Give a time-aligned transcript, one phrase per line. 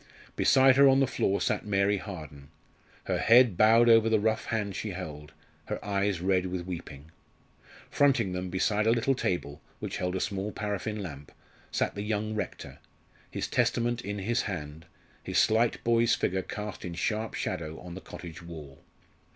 [0.35, 2.49] Beside her on the floor sat Mary Harden,
[3.03, 5.31] her head bowed over the rough hand she held,
[5.65, 7.11] her eyes red with weeping.
[7.91, 11.31] Fronting them, beside a little table, which held a small paraffin lamp,
[11.69, 12.79] sat the young rector,
[13.29, 14.87] his Testament in his hand,
[15.21, 18.83] his slight boy's figure cast in sharp shadow on the cottage wall.